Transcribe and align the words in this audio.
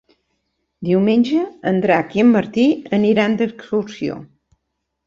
Diumenge 0.87 1.43
en 1.73 1.79
Drac 1.85 2.17
i 2.19 2.25
en 2.25 2.35
Martí 2.39 2.67
aniran 3.01 3.39
d'excursió. 3.43 4.23